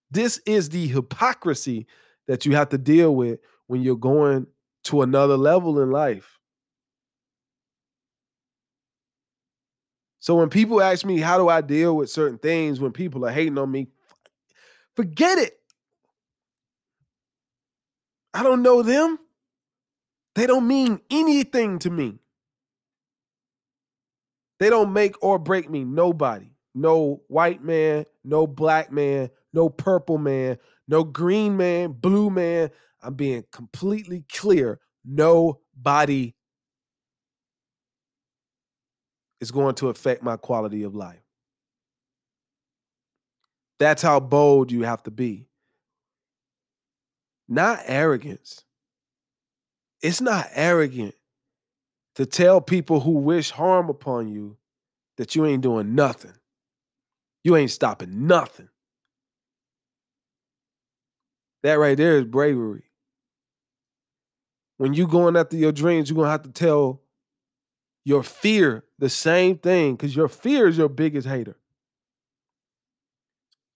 This 0.10 0.42
is 0.46 0.70
the 0.70 0.88
hypocrisy 0.88 1.88
that 2.28 2.46
you 2.46 2.56
have 2.56 2.70
to 2.70 2.78
deal 2.78 3.16
with 3.16 3.40
when 3.68 3.82
you're 3.82 3.96
going 3.96 4.48
to 4.86 5.02
another 5.02 5.38
level 5.38 5.80
in 5.82 5.92
life. 5.92 6.38
So 10.20 10.36
when 10.36 10.50
people 10.50 10.82
ask 10.82 11.06
me, 11.06 11.20
how 11.20 11.38
do 11.38 11.50
I 11.50 11.62
deal 11.62 11.96
with 11.96 12.10
certain 12.10 12.38
things 12.38 12.80
when 12.80 12.92
people 12.92 13.26
are 13.26 13.32
hating 13.32 13.58
on 13.58 13.72
me? 13.72 13.88
Forget 14.96 15.38
it. 15.40 15.61
I 18.34 18.44
don't 18.44 18.62
know 18.62 18.82
them. 18.82 19.20
They 20.36 20.48
don't 20.48 20.68
mean 20.68 21.02
anything 21.10 21.80
to 21.80 21.90
me. 21.90 22.20
They 24.60 24.70
don't 24.70 24.94
make 24.94 25.16
or 25.22 25.40
break 25.40 25.70
me. 25.70 25.84
Nobody. 25.84 26.52
No 26.74 27.22
white 27.28 27.62
man, 27.62 28.06
no 28.24 28.48
black 28.48 28.92
man, 28.92 29.30
no 29.52 29.70
purple 29.70 30.18
man, 30.18 30.58
no 30.88 31.04
green 31.04 31.58
man, 31.58 31.92
blue 31.92 32.30
man. 32.30 32.70
I'm 33.02 33.16
being 33.16 33.44
completely 33.52 34.24
clear. 34.32 34.80
Nobody 35.04 36.34
is 39.42 39.52
going 39.52 39.76
to 39.76 39.90
affect 39.90 40.24
my 40.24 40.38
quality 40.38 40.84
of 40.84 40.96
life. 40.96 41.20
That's 43.80 44.04
how 44.04 44.20
bold 44.20 44.72
you 44.72 44.84
have 44.84 45.02
to 45.04 45.12
be. 45.12 45.48
Not 47.52 47.82
arrogance. 47.86 48.64
It's 50.02 50.22
not 50.22 50.48
arrogant 50.54 51.16
to 52.16 52.26
tell 52.26 52.62
people 52.62 53.02
who 53.02 53.12
wish 53.12 53.52
harm 53.52 53.90
upon 53.90 54.30
you 54.30 54.56
that 55.18 55.36
you 55.36 55.46
ain't 55.46 55.62
doing 55.62 55.94
nothing. 55.94 56.32
You 57.44 57.58
ain't 57.58 57.72
stopping 57.72 58.26
nothing. 58.26 58.70
That 61.64 61.74
right 61.74 61.98
there 61.98 62.20
is 62.20 62.24
bravery. 62.24 62.84
When 64.78 64.94
you 64.94 65.06
going 65.06 65.36
after 65.36 65.58
your 65.58 65.74
dreams, 65.74 66.10
you're 66.10 66.16
gonna 66.16 66.30
have 66.32 66.44
to 66.44 66.52
tell 66.52 67.02
your 68.06 68.24
fear 68.24 68.86
the 68.98 69.10
same 69.10 69.58
thing 69.58 69.98
because 69.98 70.16
your 70.16 70.30
fear 70.30 70.70
is 70.70 70.78
your 70.78 70.88
biggest 70.88 71.28
hater. 71.28 71.58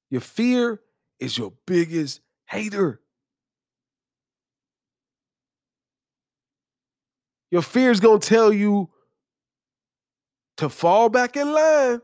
Your 0.09 0.21
fear 0.21 0.79
is 1.19 1.37
your 1.37 1.51
biggest 1.65 2.21
hater. 2.45 3.01
Your 7.55 7.61
fear 7.61 7.89
is 7.89 8.01
going 8.01 8.19
to 8.19 8.27
tell 8.27 8.51
you 8.51 8.89
to 10.57 10.67
fall 10.67 11.07
back 11.07 11.37
in 11.37 11.53
line. 11.53 12.01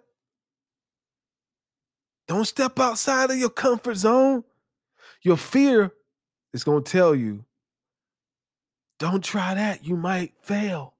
Don't 2.30 2.46
step 2.46 2.80
outside 2.80 3.32
of 3.32 3.36
your 3.36 3.50
comfort 3.50 3.96
zone. 3.96 4.46
Your 5.24 5.36
fear 5.36 5.92
is 6.54 6.64
going 6.64 6.86
to 6.86 6.90
tell 6.90 7.14
you, 7.14 7.44
don't 8.98 9.22
try 9.22 9.54
that. 9.54 9.84
You 9.84 9.98
might 9.98 10.32
fail. 10.42 10.94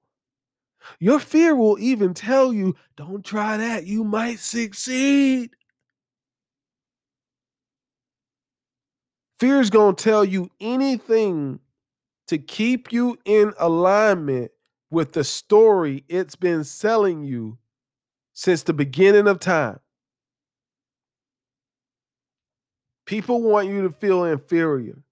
Your 1.00 1.20
fear 1.20 1.56
will 1.56 1.80
even 1.80 2.14
tell 2.14 2.52
you, 2.52 2.76
don't 2.98 3.24
try 3.24 3.56
that. 3.56 3.86
You 3.86 4.04
might 4.04 4.40
succeed. 4.40 5.52
Fear 9.40 9.62
is 9.62 9.70
going 9.70 9.96
to 9.96 10.04
tell 10.04 10.26
you 10.26 10.52
anything 10.60 11.62
to 12.32 12.38
keep 12.38 12.94
you 12.94 13.20
in 13.26 13.54
alignment 13.60 14.52
with 14.90 15.12
the 15.12 15.24
story 15.26 16.06
it's 16.08 16.38
been 16.38 16.64
selling 16.64 17.26
you 17.26 17.58
since 18.32 18.64
the 18.64 18.72
beginning 18.72 19.28
of 19.28 19.38
time. 19.38 19.82
People 23.06 23.42
want 23.42 23.68
you 23.68 23.82
to 23.82 23.90
feel 23.90 24.24
inferior. 24.24 25.04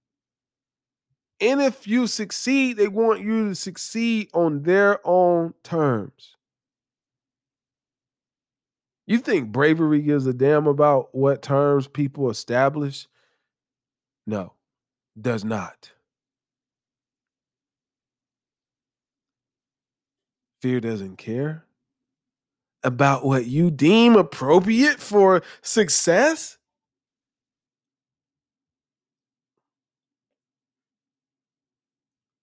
And 1.41 1.61
if 1.61 1.85
you 1.85 2.07
succeed, 2.07 2.77
they 2.77 2.87
want 2.87 3.19
you 3.19 3.49
to 3.49 3.55
succeed 3.55 4.29
on 4.33 4.63
their 4.63 5.05
own 5.05 5.55
terms. 5.61 6.37
You 9.05 9.17
think 9.17 9.51
bravery 9.51 10.03
gives 10.03 10.25
a 10.25 10.33
damn 10.33 10.67
about 10.67 11.13
what 11.13 11.41
terms 11.41 11.89
people 11.89 12.29
establish? 12.29 13.09
No, 14.25 14.53
does 15.19 15.43
not. 15.43 15.91
Fear 20.61 20.81
doesn't 20.81 21.17
care 21.17 21.65
about 22.83 23.25
what 23.25 23.45
you 23.45 23.71
deem 23.71 24.15
appropriate 24.15 24.99
for 24.99 25.41
success. 25.61 26.57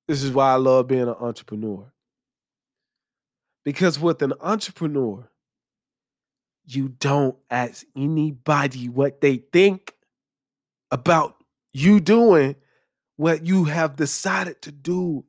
This 0.09 0.23
is 0.23 0.31
why 0.31 0.53
I 0.53 0.57
love 0.57 0.87
being 0.87 1.03
an 1.03 1.09
entrepreneur. 1.09 1.93
Because 3.65 3.99
with 3.99 4.23
an 4.23 4.35
entrepreneur, 4.41 5.29
you 6.65 6.89
don't 6.89 7.37
ask 7.51 7.85
anybody 7.97 8.89
what 8.89 9.21
they 9.21 9.39
think 9.53 9.95
about 10.91 11.37
you 11.73 12.01
doing 12.01 12.57
what 13.17 13.47
you 13.47 13.65
have 13.65 13.97
decided 13.97 14.61
to 14.63 14.73
do. 14.73 15.25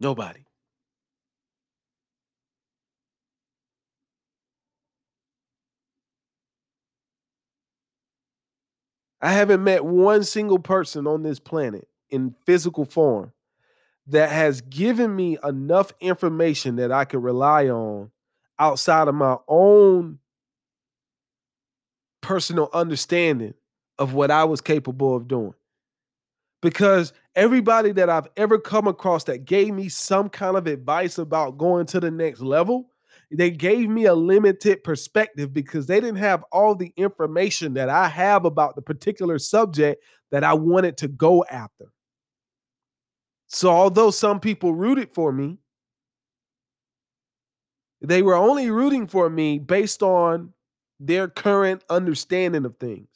Nobody. 0.00 0.46
I 9.22 9.32
haven't 9.32 9.62
met 9.62 9.84
one 9.84 10.24
single 10.24 10.58
person 10.58 11.06
on 11.06 11.22
this 11.22 11.38
planet 11.38 11.88
in 12.08 12.34
physical 12.46 12.86
form 12.86 13.32
that 14.06 14.30
has 14.30 14.62
given 14.62 15.14
me 15.14 15.36
enough 15.44 15.92
information 16.00 16.76
that 16.76 16.90
I 16.90 17.04
can 17.04 17.20
rely 17.20 17.68
on 17.68 18.10
outside 18.58 19.08
of 19.08 19.14
my 19.14 19.36
own 19.46 20.18
personal 22.22 22.70
understanding 22.72 23.54
of 23.98 24.14
what 24.14 24.30
I 24.30 24.44
was 24.44 24.60
capable 24.60 25.14
of 25.14 25.28
doing. 25.28 25.54
Because 26.62 27.12
everybody 27.34 27.92
that 27.92 28.10
I've 28.10 28.28
ever 28.36 28.58
come 28.58 28.86
across 28.86 29.24
that 29.24 29.44
gave 29.44 29.72
me 29.72 29.88
some 29.88 30.28
kind 30.28 30.56
of 30.56 30.66
advice 30.66 31.18
about 31.18 31.58
going 31.58 31.86
to 31.86 32.00
the 32.00 32.10
next 32.10 32.40
level, 32.40 32.90
they 33.32 33.50
gave 33.50 33.88
me 33.88 34.06
a 34.06 34.14
limited 34.14 34.82
perspective 34.82 35.52
because 35.52 35.86
they 35.86 36.00
didn't 36.00 36.16
have 36.16 36.44
all 36.52 36.74
the 36.74 36.92
information 36.96 37.74
that 37.74 37.88
I 37.88 38.08
have 38.08 38.44
about 38.44 38.74
the 38.74 38.82
particular 38.82 39.38
subject 39.38 40.02
that 40.30 40.44
I 40.44 40.54
wanted 40.54 40.96
to 40.98 41.08
go 41.08 41.44
after. 41.50 41.92
So, 43.46 43.70
although 43.70 44.10
some 44.10 44.40
people 44.40 44.74
rooted 44.74 45.12
for 45.12 45.32
me, 45.32 45.58
they 48.00 48.22
were 48.22 48.34
only 48.34 48.70
rooting 48.70 49.06
for 49.06 49.28
me 49.28 49.58
based 49.58 50.02
on 50.02 50.52
their 50.98 51.28
current 51.28 51.84
understanding 51.90 52.64
of 52.64 52.76
things. 52.76 53.09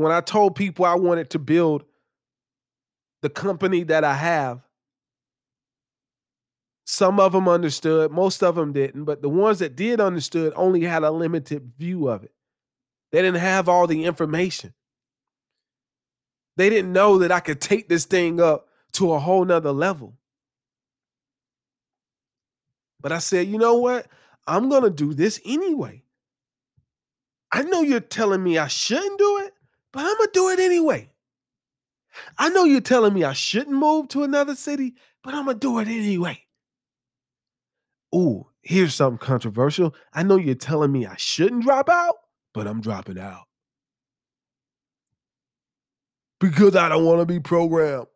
When 0.00 0.12
I 0.12 0.22
told 0.22 0.56
people 0.56 0.86
I 0.86 0.94
wanted 0.94 1.28
to 1.30 1.38
build 1.38 1.84
the 3.20 3.28
company 3.28 3.82
that 3.82 4.02
I 4.02 4.14
have, 4.14 4.62
some 6.86 7.20
of 7.20 7.32
them 7.32 7.46
understood, 7.46 8.10
most 8.10 8.42
of 8.42 8.54
them 8.54 8.72
didn't, 8.72 9.04
but 9.04 9.20
the 9.20 9.28
ones 9.28 9.58
that 9.58 9.76
did 9.76 10.00
understood 10.00 10.54
only 10.56 10.84
had 10.84 11.02
a 11.02 11.10
limited 11.10 11.72
view 11.76 12.08
of 12.08 12.24
it. 12.24 12.32
They 13.12 13.20
didn't 13.20 13.42
have 13.42 13.68
all 13.68 13.86
the 13.86 14.06
information. 14.06 14.72
They 16.56 16.70
didn't 16.70 16.94
know 16.94 17.18
that 17.18 17.30
I 17.30 17.40
could 17.40 17.60
take 17.60 17.90
this 17.90 18.06
thing 18.06 18.40
up 18.40 18.68
to 18.92 19.12
a 19.12 19.18
whole 19.18 19.44
nother 19.44 19.70
level. 19.70 20.16
But 23.02 23.12
I 23.12 23.18
said, 23.18 23.48
you 23.48 23.58
know 23.58 23.74
what? 23.74 24.06
I'm 24.46 24.70
going 24.70 24.84
to 24.84 24.90
do 24.90 25.12
this 25.12 25.40
anyway. 25.44 26.04
I 27.52 27.64
know 27.64 27.82
you're 27.82 28.00
telling 28.00 28.42
me 28.42 28.56
I 28.56 28.68
shouldn't 28.68 29.18
do 29.18 29.38
it, 29.44 29.54
but 29.92 30.04
I'm 30.04 30.16
to 30.16 30.30
do 30.32 30.48
it 30.50 30.60
anyway. 30.60 31.10
I 32.38 32.48
know 32.48 32.64
you're 32.64 32.80
telling 32.80 33.14
me 33.14 33.24
I 33.24 33.32
shouldn't 33.32 33.76
move 33.76 34.08
to 34.08 34.22
another 34.22 34.54
city, 34.54 34.94
but 35.22 35.34
I'm 35.34 35.46
to 35.46 35.54
do 35.54 35.78
it 35.78 35.88
anyway. 35.88 36.42
Ooh, 38.14 38.46
here's 38.62 38.94
something 38.94 39.18
controversial. 39.18 39.94
I 40.12 40.22
know 40.22 40.36
you're 40.36 40.54
telling 40.54 40.92
me 40.92 41.06
I 41.06 41.16
shouldn't 41.16 41.62
drop 41.62 41.88
out, 41.88 42.16
but 42.52 42.66
I'm 42.66 42.80
dropping 42.80 43.18
out. 43.18 43.44
Because 46.40 46.74
I 46.74 46.88
don't 46.88 47.04
want 47.04 47.20
to 47.20 47.26
be 47.26 47.38
programmed. 47.38 48.08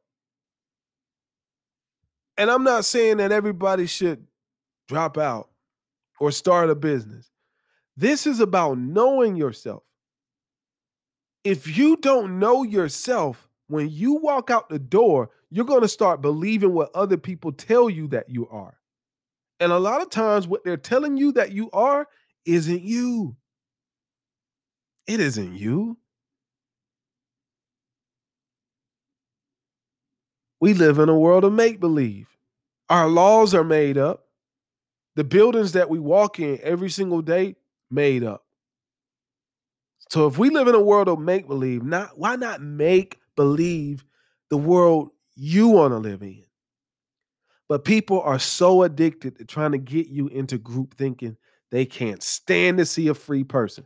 And 2.37 2.51
I'm 2.51 2.65
not 2.65 2.85
saying 2.85 3.19
that 3.19 3.31
everybody 3.31 3.87
should 3.87 4.27
drop 4.89 5.17
out 5.19 5.51
or 6.19 6.33
start 6.33 6.71
a 6.71 6.75
business. 6.75 7.31
This 7.97 8.27
is 8.27 8.41
about 8.41 8.79
knowing 8.79 9.37
yourself. 9.37 9.85
If 11.45 11.77
you 11.77 11.97
don't 11.99 12.39
know 12.39 12.63
yourself, 12.63 13.49
when 13.69 13.91
you 13.91 14.15
walk 14.15 14.51
out 14.51 14.69
the 14.71 14.79
door, 14.79 15.31
you're 15.51 15.67
going 15.67 15.83
to 15.83 15.89
start 15.89 16.23
believing 16.23 16.73
what 16.73 16.91
other 16.95 17.19
people 17.19 17.53
tell 17.53 17.89
you 17.89 18.09
that 18.09 18.31
you 18.31 18.49
are. 18.49 18.79
And 19.61 19.71
a 19.71 19.79
lot 19.79 20.03
of 20.03 20.11
times, 20.11 20.49
what 20.49 20.65
they're 20.65 20.77
telling 20.77 21.17
you 21.17 21.33
that 21.33 21.53
you 21.53 21.71
are 21.73 22.09
isn't 22.45 22.83
you. 22.83 23.37
It 25.07 25.21
isn't 25.21 25.55
you. 25.55 25.99
We 30.61 30.73
live 30.73 30.99
in 30.99 31.11
a 31.11 31.19
world 31.19 31.45
of 31.45 31.53
make 31.53 31.79
believe. 31.79 32.29
Our 32.89 33.09
laws 33.09 33.55
are 33.55 33.65
made 33.65 33.99
up. 33.99 34.29
The 35.15 35.25
buildings 35.25 35.73
that 35.73 35.91
we 35.91 35.99
walk 35.99 36.41
in 36.41 36.59
every 36.63 36.91
single 36.91 37.23
day 37.23 37.57
made 37.91 38.25
up. 38.25 38.44
So 40.11 40.27
if 40.27 40.39
we 40.39 40.51
live 40.51 40.69
in 40.69 40.75
a 40.75 40.81
world 40.81 41.09
of 41.09 41.19
make 41.19 41.47
believe, 41.47 41.83
not 41.83 42.19
why 42.19 42.37
not 42.37 42.63
make 42.63 43.19
believe 43.37 44.05
the 44.51 44.57
world 44.57 45.11
you 45.35 45.69
want 45.69 45.93
to 45.93 45.99
live 45.99 46.23
in? 46.23 46.45
But 47.69 47.85
people 47.85 48.21
are 48.21 48.39
so 48.39 48.83
addicted 48.83 49.39
to 49.39 49.45
trying 49.45 49.73
to 49.73 49.79
get 49.79 50.09
you 50.09 50.29
into 50.29 50.59
group 50.59 50.95
thinking, 50.95 51.37
they 51.71 51.87
can't 51.87 52.23
stand 52.23 52.79
to 52.79 52.87
see 52.87 53.09
a 53.09 53.15
free 53.15 53.45
person. 53.45 53.85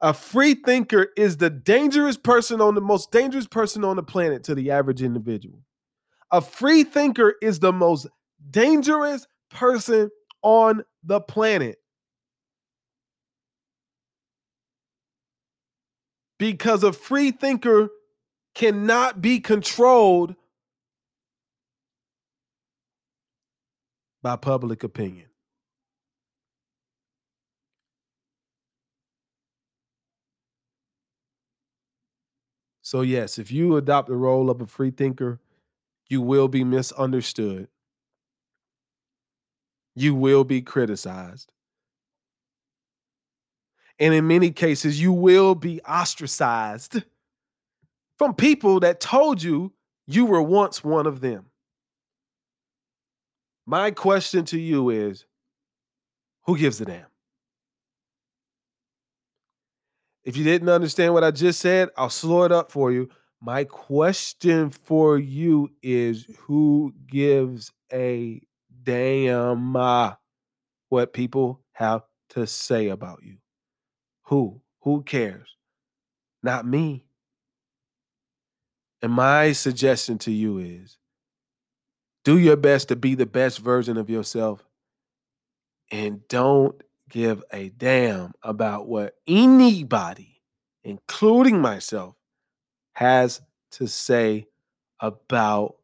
A 0.00 0.14
free 0.14 0.54
thinker 0.54 1.08
is 1.16 1.36
the 1.36 1.50
dangerous 1.50 2.16
person 2.16 2.60
on 2.60 2.74
the 2.74 2.80
most 2.80 3.10
dangerous 3.10 3.48
person 3.48 3.84
on 3.84 3.96
the 3.96 4.02
planet 4.02 4.44
to 4.44 4.54
the 4.54 4.70
average 4.70 5.02
individual. 5.02 5.58
A 6.30 6.40
free 6.40 6.84
thinker 6.84 7.34
is 7.42 7.58
the 7.58 7.72
most 7.72 8.06
dangerous 8.50 9.26
person 9.50 10.10
on 10.42 10.84
the 11.02 11.20
planet. 11.20 11.78
Because 16.38 16.84
a 16.84 16.92
free 16.92 17.30
thinker 17.30 17.90
cannot 18.54 19.20
be 19.20 19.40
controlled 19.40 20.36
by 24.22 24.36
public 24.36 24.82
opinion. 24.82 25.26
So, 32.82 33.02
yes, 33.02 33.38
if 33.38 33.52
you 33.52 33.76
adopt 33.76 34.08
the 34.08 34.16
role 34.16 34.48
of 34.48 34.60
a 34.60 34.66
free 34.66 34.90
thinker, 34.90 35.40
you 36.08 36.22
will 36.22 36.48
be 36.48 36.64
misunderstood 36.64 37.68
you 39.98 40.14
will 40.14 40.44
be 40.44 40.62
criticized. 40.62 41.52
And 43.98 44.14
in 44.14 44.26
many 44.26 44.50
cases, 44.50 45.00
you 45.00 45.12
will 45.12 45.54
be 45.54 45.80
ostracized 45.82 47.02
from 48.16 48.34
people 48.34 48.80
that 48.80 49.00
told 49.00 49.42
you 49.42 49.72
you 50.06 50.24
were 50.26 50.42
once 50.42 50.84
one 50.84 51.06
of 51.06 51.20
them. 51.20 51.46
My 53.66 53.90
question 53.90 54.44
to 54.46 54.58
you 54.58 54.90
is 54.90 55.26
who 56.44 56.56
gives 56.56 56.80
a 56.80 56.86
damn? 56.86 57.06
If 60.24 60.36
you 60.36 60.44
didn't 60.44 60.68
understand 60.68 61.14
what 61.14 61.24
I 61.24 61.30
just 61.30 61.60
said, 61.60 61.90
I'll 61.96 62.10
slow 62.10 62.44
it 62.44 62.52
up 62.52 62.70
for 62.70 62.92
you. 62.92 63.08
My 63.40 63.64
question 63.64 64.70
for 64.70 65.18
you 65.18 65.70
is 65.82 66.26
who 66.40 66.94
gives 67.06 67.72
a 67.92 68.40
damn 68.82 69.76
uh, 69.76 70.14
what 70.88 71.12
people 71.12 71.60
have 71.72 72.02
to 72.30 72.46
say 72.46 72.88
about 72.88 73.20
you. 73.22 73.36
Who? 74.28 74.60
Who 74.80 75.02
cares? 75.02 75.56
Not 76.42 76.66
me. 76.66 77.06
And 79.00 79.12
my 79.12 79.52
suggestion 79.52 80.18
to 80.18 80.30
you 80.30 80.58
is 80.58 80.98
do 82.24 82.38
your 82.38 82.56
best 82.56 82.88
to 82.88 82.96
be 82.96 83.14
the 83.14 83.24
best 83.24 83.58
version 83.58 83.96
of 83.96 84.10
yourself 84.10 84.64
and 85.90 86.28
don't 86.28 86.82
give 87.08 87.42
a 87.52 87.70
damn 87.70 88.34
about 88.42 88.86
what 88.86 89.14
anybody, 89.26 90.42
including 90.84 91.62
myself, 91.62 92.14
has 92.92 93.40
to 93.70 93.86
say 93.86 94.46
about 95.00 95.76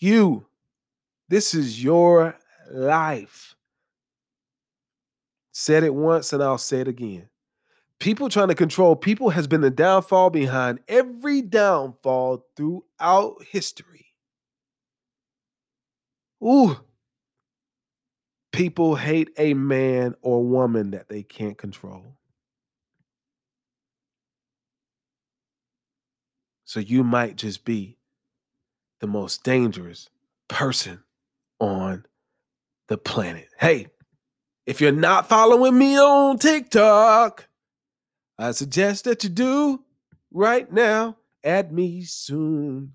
you. 0.00 0.46
This 1.28 1.54
is 1.54 1.84
your 1.84 2.36
life. 2.68 3.54
Said 5.52 5.84
it 5.84 5.94
once 5.94 6.32
and 6.32 6.42
I'll 6.42 6.58
say 6.58 6.80
it 6.80 6.88
again. 6.88 7.28
People 7.98 8.28
trying 8.28 8.48
to 8.48 8.54
control 8.54 8.94
people 8.94 9.30
has 9.30 9.46
been 9.46 9.62
the 9.62 9.70
downfall 9.70 10.30
behind 10.30 10.80
every 10.86 11.42
downfall 11.42 12.46
throughout 12.56 13.36
history. 13.50 14.06
Ooh. 16.42 16.76
People 18.52 18.96
hate 18.96 19.30
a 19.38 19.54
man 19.54 20.14
or 20.22 20.44
woman 20.44 20.90
that 20.92 21.08
they 21.08 21.22
can't 21.22 21.58
control. 21.58 22.16
So 26.64 26.80
you 26.80 27.04
might 27.04 27.36
just 27.36 27.64
be 27.64 27.96
the 29.00 29.06
most 29.06 29.44
dangerous 29.44 30.08
person 30.48 31.02
on 31.58 32.04
the 32.88 32.98
planet. 32.98 33.48
Hey, 33.58 33.88
if 34.66 34.80
you're 34.80 34.92
not 34.92 35.28
following 35.28 35.78
me 35.78 35.98
on 35.98 36.38
TikTok, 36.38 37.46
I 38.38 38.52
suggest 38.52 39.04
that 39.04 39.24
you 39.24 39.30
do 39.30 39.84
right 40.30 40.70
now. 40.70 41.16
Add 41.42 41.72
me 41.72 42.02
soon. 42.02 42.92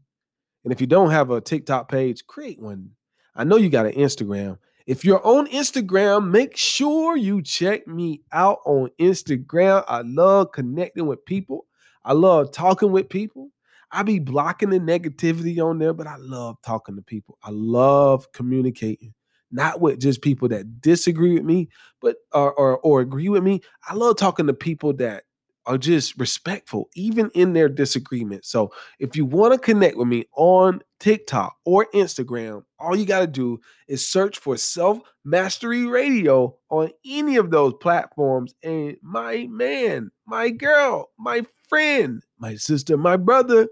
And 0.63 0.71
if 0.71 0.80
you 0.80 0.88
don't 0.88 1.12
have 1.12 1.32
a 1.32 1.41
TikTok 1.41 1.89
page, 1.89 2.25
create 2.27 2.62
one. 2.62 2.91
I 3.36 3.43
know 3.43 3.56
you 3.58 3.69
got 3.69 3.88
an 3.88 3.93
Instagram. 3.93 4.60
If 4.86 5.06
you're 5.06 5.25
on 5.25 5.47
Instagram, 5.47 6.30
make 6.30 6.58
sure 6.58 7.15
you 7.15 7.41
check 7.41 7.88
me 7.88 8.21
out 8.32 8.60
on 8.65 8.89
Instagram. 8.99 9.84
I 9.88 10.01
love 10.01 10.51
connecting 10.51 11.08
with 11.08 11.25
people. 11.25 11.65
I 12.04 12.13
love 12.13 12.51
talking 12.51 12.91
with 12.91 13.10
people. 13.10 13.49
I 13.91 14.04
be 14.04 14.19
blocking 14.19 14.69
the 14.69 14.80
negativity 14.80 15.63
on 15.63 15.77
there, 15.80 15.93
but 15.93 16.08
I 16.08 16.15
love 16.17 16.58
talking 16.62 16.95
to 16.95 17.01
people. 17.01 17.38
I 17.43 17.49
love 17.51 18.32
communicating, 18.32 19.13
not 19.51 19.82
with 19.82 19.99
just 19.99 20.21
people 20.21 20.47
that 20.49 20.82
disagree 20.82 21.34
with 21.34 21.43
me, 21.43 21.69
but 21.99 22.17
or 22.32 22.54
or, 22.54 22.80
or 22.80 23.01
agree 23.01 23.30
with 23.30 23.43
me. 23.43 23.62
I 23.88 23.95
love 23.95 24.17
talking 24.17 24.47
to 24.47 24.54
people 24.54 24.93
that 24.93 25.23
are 25.65 25.78
just 25.78 26.17
respectful, 26.17 26.89
even 26.95 27.30
in 27.34 27.54
their 27.54 27.69
disagreement. 27.69 28.45
So 28.45 28.71
if 29.00 29.15
you 29.15 29.26
want 29.26 29.54
to 29.54 29.60
connect 29.60 29.97
with 29.97 30.08
me 30.08 30.26
on 30.36 30.82
TikTok 31.00 31.56
or 31.65 31.88
Instagram, 31.93 32.63
all 32.80 32.95
you 32.95 33.06
got 33.06 33.19
to 33.19 33.28
do 33.28 33.60
is 33.88 34.08
search 34.08 34.39
for 34.39 34.58
Self 34.58 35.00
Mastery 35.24 35.86
Radio 35.86 36.56
on 36.69 36.89
any 37.06 37.38
of 37.38 37.52
those 37.52 37.74
platforms. 37.76 38.54
And 38.63 38.97
my 39.02 39.47
man, 39.50 40.12
my 40.26 40.50
girl, 40.50 41.12
my 41.17 41.45
friend, 41.69 42.24
my 42.39 42.56
sister, 42.56 42.97
my 42.97 43.17
brother, 43.17 43.67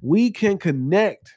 we 0.00 0.30
can 0.30 0.58
connect. 0.58 1.34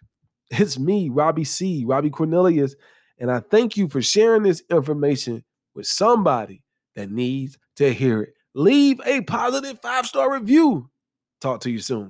It's 0.52 0.78
me, 0.78 1.10
Robbie 1.10 1.44
C., 1.44 1.84
Robbie 1.86 2.12
Cornelius. 2.12 2.76
And 3.18 3.32
I 3.32 3.40
thank 3.40 3.78
you 3.78 3.88
for 3.88 4.02
sharing 4.02 4.44
this 4.44 4.62
information 4.70 5.44
with 5.74 5.88
somebody 5.88 6.62
that 6.96 7.10
needs 7.10 7.58
to 7.78 7.94
hear 7.94 8.22
it 8.22 8.34
leave 8.56 9.00
a 9.06 9.22
positive 9.22 9.80
five 9.82 10.08
star 10.08 10.34
review. 10.34 10.90
Talk 11.42 11.62
to 11.62 11.70
you 11.70 11.80
soon. 11.80 12.04